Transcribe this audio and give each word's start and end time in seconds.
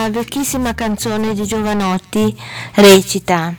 Una 0.00 0.08
vecchissima 0.08 0.74
canzone 0.74 1.34
di 1.34 1.44
Giovanotti 1.44 2.34
recita 2.76 3.54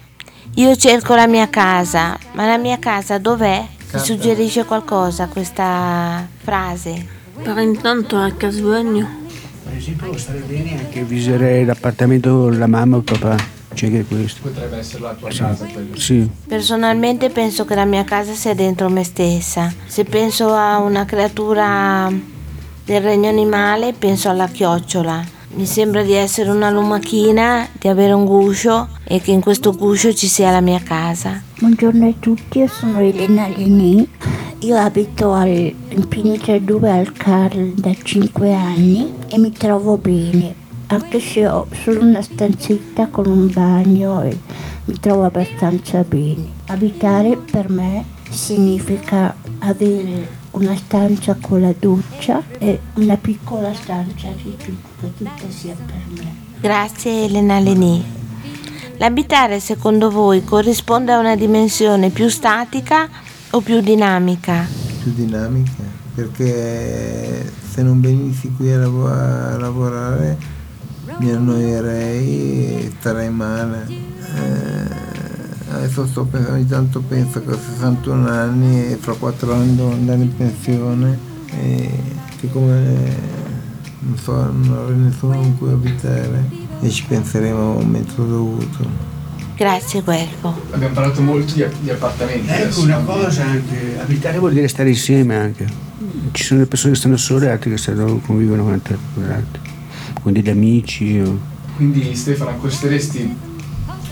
Io 0.55 0.75
cerco 0.75 1.13
la 1.13 1.27
mia 1.27 1.47
casa, 1.49 2.17
ma 2.31 2.47
la 2.47 2.57
mia 2.57 2.79
casa 2.79 3.19
dov'è? 3.19 3.63
Ti 3.91 3.99
suggerisce 3.99 4.65
qualcosa 4.65 5.27
questa 5.27 6.27
frase? 6.41 7.05
Per 7.43 7.59
intanto 7.59 8.17
a 8.17 8.31
Casvegno. 8.31 9.07
Per 9.65 9.75
esempio 9.77 10.17
stare 10.17 10.39
bene 10.39 10.79
anche 10.79 11.03
visitare 11.03 11.63
l'appartamento 11.63 12.49
della 12.49 12.65
mamma 12.65 12.95
o 12.95 12.99
il 12.99 13.05
papà, 13.05 13.35
c'è 13.75 13.85
anche 13.85 14.05
questo. 14.05 14.41
Potrebbe 14.41 14.77
essere 14.77 15.03
la 15.03 15.13
tua 15.13 15.29
casa 15.29 15.65
quello. 15.65 15.95
Sì, 15.95 16.27
Personalmente 16.47 17.29
penso 17.29 17.65
che 17.65 17.75
la 17.75 17.85
mia 17.85 18.03
casa 18.03 18.33
sia 18.33 18.55
dentro 18.55 18.89
me 18.89 19.03
stessa. 19.03 19.71
Se 19.85 20.05
penso 20.05 20.55
a 20.55 20.79
una 20.79 21.05
creatura 21.05 22.11
del 22.83 23.01
regno 23.01 23.29
animale, 23.29 23.93
penso 23.93 24.27
alla 24.27 24.47
chiocciola. 24.47 25.37
Mi 25.53 25.65
sembra 25.65 26.01
di 26.01 26.13
essere 26.13 26.49
una 26.49 26.69
lumachina, 26.69 27.67
di 27.77 27.89
avere 27.89 28.13
un 28.13 28.23
guscio 28.23 28.87
e 29.03 29.19
che 29.19 29.31
in 29.31 29.41
questo 29.41 29.73
guscio 29.73 30.13
ci 30.13 30.27
sia 30.27 30.49
la 30.49 30.61
mia 30.61 30.79
casa. 30.79 31.41
Buongiorno 31.59 32.07
a 32.07 32.13
tutti, 32.17 32.59
io 32.59 32.67
sono 32.67 32.99
Elena 33.01 33.49
Leni, 33.49 34.07
io 34.59 34.77
abito 34.77 35.33
al, 35.33 35.49
in 35.49 36.07
Pineta 36.07 36.57
2 36.57 36.89
al 36.89 37.11
Carl 37.11 37.73
da 37.73 37.93
5 37.93 38.53
anni 38.53 39.13
e 39.27 39.37
mi 39.39 39.51
trovo 39.51 39.97
bene, 39.97 40.55
anche 40.87 41.19
se 41.19 41.45
ho 41.45 41.67
solo 41.83 41.99
una 41.99 42.21
stanzetta 42.21 43.07
con 43.07 43.25
un 43.27 43.51
bagno 43.51 44.21
e 44.21 44.37
mi 44.85 44.99
trovo 45.01 45.25
abbastanza 45.25 46.01
bene. 46.07 46.47
Abitare 46.67 47.35
per 47.35 47.69
me 47.69 48.05
significa 48.29 49.35
avere 49.59 50.39
una 50.51 50.75
stanza 50.75 51.35
con 51.39 51.61
la 51.61 51.73
doccia 51.77 52.41
e 52.57 52.79
una 52.95 53.17
piccola 53.17 53.73
stanza 53.73 54.27
che 54.41 54.55
tut- 54.57 54.77
che 54.99 55.11
tutta 55.17 55.49
sia 55.49 55.73
per 55.73 56.01
me. 56.23 56.35
Grazie 56.59 57.25
Elena 57.25 57.59
Leni. 57.59 58.03
L'abitare 58.97 59.59
secondo 59.59 60.09
voi 60.11 60.43
corrisponde 60.43 61.11
a 61.13 61.19
una 61.19 61.35
dimensione 61.35 62.09
più 62.09 62.27
statica 62.29 63.09
o 63.51 63.61
più 63.61 63.81
dinamica? 63.81 64.67
più 65.01 65.11
dinamica 65.15 65.81
perché 66.13 67.51
se 67.67 67.81
non 67.81 68.01
venissi 68.01 68.51
qui 68.55 68.71
a, 68.71 68.77
lavo- 68.77 69.07
a 69.07 69.57
lavorare 69.57 70.37
mi 71.17 71.31
annoierei 71.31 72.85
e 72.85 72.91
starei 72.99 73.29
male. 73.31 73.85
Eh, 73.87 74.90
adesso 75.71 76.05
sto 76.05 76.23
pensando, 76.25 76.55
ogni 76.55 76.67
tanto 76.67 77.01
penso 77.01 77.43
che 77.43 77.51
ho 77.51 77.57
61 77.57 78.27
anni 78.29 78.91
e 78.91 78.97
fra 78.99 79.13
4 79.13 79.53
anni 79.53 79.75
devo 79.75 79.91
andare 79.91 80.21
in 80.21 80.35
pensione 80.35 81.17
e 81.59 81.89
siccome 82.39 83.39
non 83.99 84.17
so, 84.17 84.33
non 84.33 84.77
avrei 84.77 84.97
nessuno 84.97 85.35
con 85.39 85.57
cui 85.57 85.71
abitare 85.71 86.43
e 86.81 86.89
ci 86.89 87.05
penseremo 87.05 87.77
al 87.77 87.83
momento 87.83 88.23
dovuto. 88.23 89.09
Grazie 89.55 90.01
Guelfo. 90.01 90.59
Abbiamo 90.71 90.93
parlato 90.95 91.21
molto 91.21 91.53
di, 91.53 91.63
di 91.81 91.89
appartamenti. 91.91 92.47
ecco 92.49 92.61
adesso, 92.63 92.81
una 92.81 92.97
cosa 92.97 93.45
anche, 93.45 93.99
abitare 94.01 94.39
vuol 94.39 94.53
dire 94.53 94.67
stare 94.67 94.89
insieme 94.89 95.35
anche. 95.35 95.67
Ci 96.31 96.43
sono 96.43 96.61
le 96.61 96.65
persone 96.65 96.93
che 96.93 96.99
stanno 96.99 97.17
sole 97.17 97.45
e 97.45 97.49
altre 97.49 97.69
che 97.69 97.77
stanno, 97.77 98.19
convivono 98.25 98.63
con 98.63 98.73
altre, 98.73 98.97
con 99.13 99.23
altri, 99.29 99.59
con 100.21 100.33
degli 100.33 100.49
amici. 100.49 101.19
o- 101.19 101.37
Quindi 101.75 102.15
Stefano, 102.15 102.49
accosteresti 102.51 103.35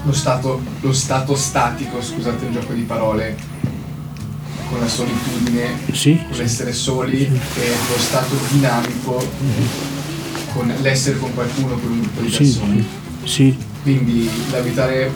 lo 0.03 0.11
stato, 0.13 0.61
lo 0.81 0.93
stato 0.93 1.35
statico, 1.35 2.01
scusate 2.01 2.45
il 2.45 2.51
gioco 2.53 2.73
di 2.73 2.81
parole, 2.81 3.35
con 4.69 4.79
la 4.79 4.87
solitudine, 4.87 5.79
Sì, 5.91 6.19
con 6.29 6.37
l'essere 6.37 6.73
soli 6.73 7.23
e 7.25 7.69
lo 7.89 7.97
stato 7.97 8.35
dinamico 8.51 9.17
con 10.53 10.71
l'essere 10.81 11.17
con 11.19 11.33
qualcuno, 11.33 11.75
con 11.75 11.91
un 11.91 12.01
gruppo 12.01 12.21
di 12.21 12.29
sì, 12.31 12.37
persone. 12.37 12.85
sì, 13.23 13.57
Quindi 13.83 14.29
l'abitare 14.51 15.11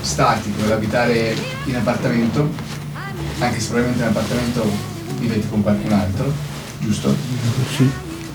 statico 0.00 0.64
e 0.64 0.68
l'abitare 0.68 1.36
in 1.64 1.76
appartamento, 1.76 2.50
anche 3.38 3.60
se 3.60 3.66
probabilmente 3.68 4.02
in 4.02 4.08
appartamento 4.08 4.70
vivete 5.18 5.48
con 5.48 5.62
qualcun 5.62 5.92
altro, 5.92 6.32
giusto? 6.80 7.14
sì. 7.76 7.90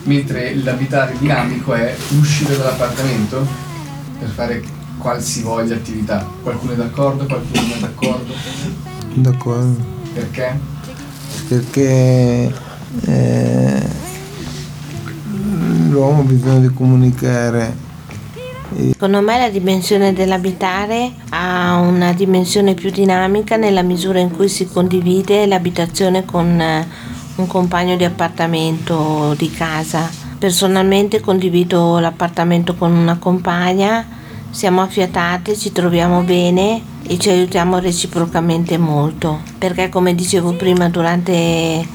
Mentre 0.05 0.55
l'abitare 0.55 1.15
dinamico 1.17 1.73
è 1.73 1.95
uscire 2.19 2.57
dall'appartamento 2.57 3.47
per 4.19 4.29
fare 4.29 4.61
qualsivoglia 4.97 5.75
attività. 5.75 6.27
Qualcuno 6.41 6.73
è 6.73 6.75
d'accordo, 6.75 7.25
qualcuno 7.25 7.61
non 7.61 7.71
è 7.71 7.79
d'accordo. 7.79 8.33
D'accordo? 9.15 9.91
Perché? 10.13 10.71
perché 11.47 12.51
eh, 13.05 13.89
l'uomo 15.89 16.21
ha 16.21 16.23
bisogno 16.23 16.59
di 16.59 16.73
comunicare 16.73 17.81
Secondo 18.75 19.21
me 19.21 19.37
la 19.37 19.49
dimensione 19.49 20.13
dell'abitare 20.13 21.11
ha 21.29 21.77
una 21.77 22.11
dimensione 22.11 22.73
più 22.73 22.89
dinamica 22.89 23.55
nella 23.55 23.83
misura 23.83 24.17
in 24.17 24.31
cui 24.31 24.49
si 24.49 24.67
condivide 24.67 25.45
l'abitazione 25.45 26.25
con 26.25 26.59
eh, 26.59 26.87
un 27.35 27.45
compagno 27.45 27.95
di 27.95 28.03
appartamento 28.03 28.95
o 28.95 29.33
di 29.35 29.51
casa. 29.51 30.09
Personalmente 30.39 31.19
condivido 31.19 31.99
l'appartamento 31.99 32.73
con 32.73 32.93
una 32.93 33.17
compagna, 33.19 34.03
siamo 34.53 34.81
affiatate, 34.81 35.57
ci 35.57 35.73
troviamo 35.73 36.21
bene 36.21 36.81
e 37.03 37.17
ci 37.17 37.29
aiutiamo 37.29 37.79
reciprocamente 37.79 38.77
molto, 38.77 39.41
perché 39.57 39.89
come 39.89 40.15
dicevo 40.15 40.53
prima 40.53 40.87
durante 40.87 41.85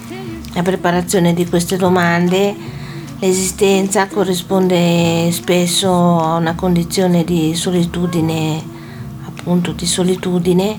la 0.52 0.62
preparazione 0.62 1.32
di 1.32 1.48
queste 1.48 1.76
domande, 1.76 2.76
L'esistenza 3.20 4.06
corrisponde 4.06 5.28
spesso 5.32 5.90
a 5.90 6.36
una 6.36 6.54
condizione 6.54 7.24
di 7.24 7.52
solitudine, 7.56 8.62
appunto 9.26 9.72
di 9.72 9.86
solitudine, 9.86 10.78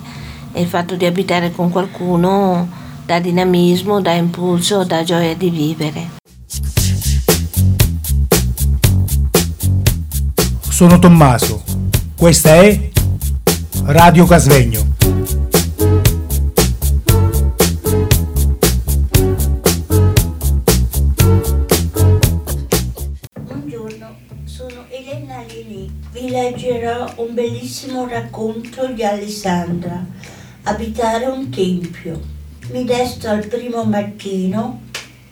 e 0.53 0.61
il 0.61 0.67
fatto 0.67 0.95
di 0.95 1.05
abitare 1.05 1.51
con 1.51 1.69
qualcuno 1.69 2.65
dà 3.05 3.19
dinamismo, 3.19 3.99
dà 3.99 4.13
impulso, 4.13 4.85
dà 4.85 5.03
gioia 5.03 5.35
di 5.35 5.49
vivere. 5.49 6.09
Sono 10.69 10.97
Tommaso. 10.97 11.68
Questa 12.19 12.53
è 12.53 12.89
Radio 13.85 14.25
Casvegno. 14.25 14.85
Buongiorno, 23.41 24.17
sono 24.43 24.85
Elena 24.89 25.43
Lini. 25.47 25.89
Vi 26.11 26.29
leggerò 26.29 27.09
un 27.15 27.33
bellissimo 27.33 28.05
racconto 28.05 28.87
di 28.87 29.05
Alessandra, 29.05 30.05
Abitare 30.63 31.25
un 31.25 31.49
tempio. 31.49 32.19
Mi 32.73 32.83
desto 32.83 33.29
al 33.29 33.47
primo 33.47 33.85
mattino, 33.85 34.81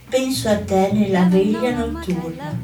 penso 0.08 0.48
a 0.48 0.56
te 0.60 0.92
nella 0.94 1.26
veglia 1.26 1.76
notturna, 1.76 2.58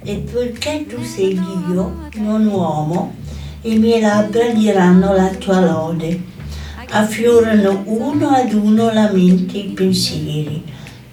e 0.00 0.18
poiché 0.18 0.86
tu 0.86 1.02
sei 1.02 1.34
Dio, 1.66 2.08
non 2.18 2.46
uomo, 2.46 3.22
le 3.64 3.76
mie 3.76 4.00
labbra 4.00 4.48
diranno 4.48 5.14
la 5.14 5.28
tua 5.28 5.60
lode. 5.60 6.22
Affiorano 6.90 7.82
uno 7.86 8.28
ad 8.28 8.52
uno 8.52 8.92
la 8.92 9.10
mente 9.12 9.56
e 9.56 9.60
i 9.60 9.72
pensieri. 9.72 10.62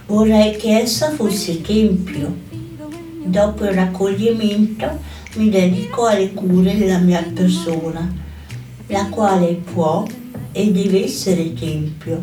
Vorrei 0.06 0.56
che 0.58 0.78
essa 0.78 1.12
fosse 1.12 1.62
tempio 1.62 2.50
Dopo 3.24 3.64
il 3.64 3.72
raccoglimento 3.72 5.00
mi 5.36 5.50
dedico 5.50 6.08
alle 6.08 6.34
cure 6.34 6.76
della 6.76 6.98
mia 6.98 7.24
persona, 7.34 8.12
la 8.88 9.06
quale 9.06 9.62
può 9.74 10.06
e 10.52 10.72
deve 10.72 11.06
essere 11.06 11.54
tempio. 11.54 12.22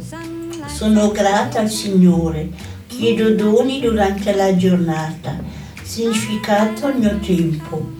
Sono 0.66 1.10
grata 1.10 1.60
al 1.60 1.70
Signore, 1.70 2.50
chiedo 2.88 3.30
doni 3.30 3.80
durante 3.80 4.34
la 4.34 4.54
giornata, 4.54 5.38
significato 5.82 6.86
al 6.86 6.98
mio 6.98 7.18
tempo, 7.20 7.90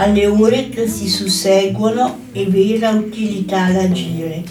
alle 0.00 0.26
ore 0.26 0.70
che 0.70 0.88
si 0.88 1.08
susseguono 1.08 2.20
e 2.32 2.46
vera 2.46 2.90
utilità 2.90 3.64
all'agire. 3.64 4.42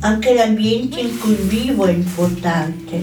Anche 0.00 0.34
l'ambiente 0.34 1.00
in 1.00 1.18
cui 1.18 1.34
vivo 1.34 1.86
è 1.86 1.92
importante. 1.92 3.02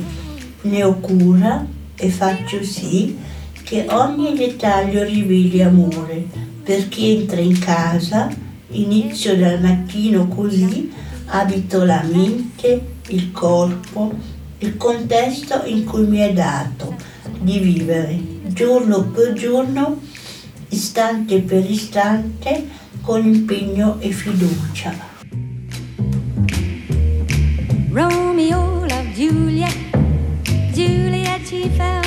Ne 0.61 0.83
ho 0.83 0.95
cura 0.99 1.65
e 1.95 2.09
faccio 2.09 2.63
sì 2.63 3.17
che 3.63 3.87
ogni 3.89 4.35
dettaglio 4.35 5.03
riveli 5.03 5.61
amore 5.61 6.25
per 6.63 6.87
chi 6.87 7.15
entra 7.15 7.39
in 7.39 7.57
casa 7.59 8.45
Inizio 8.71 9.37
dal 9.37 9.61
mattino 9.61 10.27
così, 10.27 10.91
abito 11.27 11.85
la 11.85 12.03
mente, 12.03 12.95
il 13.07 13.31
corpo, 13.31 14.13
il 14.57 14.75
contesto 14.75 15.61
in 15.63 15.85
cui 15.85 16.05
mi 16.05 16.17
è 16.17 16.33
dato 16.33 16.93
di 17.39 17.59
vivere 17.59 18.19
giorno 18.47 19.03
per 19.03 19.31
giorno, 19.33 20.01
istante 20.69 21.39
per 21.41 21.69
istante, 21.69 22.67
con 23.01 23.25
impegno 23.25 23.97
e 23.99 24.11
fiducia. 24.11 24.93
Romeo 27.91 28.85
loved 28.85 29.15
Juliet. 29.15 29.75
Juliet, 30.73 31.47
she 31.47 31.69
felt 31.69 32.06